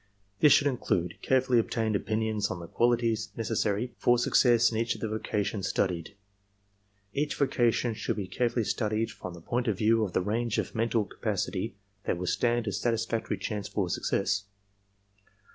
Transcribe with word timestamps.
This 0.39 0.51
should 0.51 0.65
include 0.65 1.21
carefully 1.21 1.59
obtained 1.59 1.95
opinions 1.95 2.49
on 2.49 2.59
the 2.59 2.65
qualities 2.65 3.29
necessary 3.37 3.93
for 3.99 4.17
success^ 4.17 4.71
in 4.71 4.79
each 4.79 4.95
of 4.95 5.01
the 5.01 5.07
vocations 5.07 5.67
studied. 5.67 6.15
Each 7.13 7.35
vocation 7.35 7.93
should 7.93 8.15
be 8.15 8.25
carefully 8.25 8.65
studied 8.65 9.11
from 9.11 9.35
the 9.35 9.41
point 9.41 9.67
of 9.67 9.77
view 9.77 10.03
of 10.03 10.13
the 10.13 10.21
range 10.21 10.57
of 10.57 10.73
mental; 10.73 11.05
capacity 11.05 11.75
that 12.05 12.17
will 12.17 12.25
stand 12.25 12.65
a 12.65 12.71
satisfactory 12.71 13.37
chance 13.37 13.67
for 13.67 13.91
success. 13.91 14.45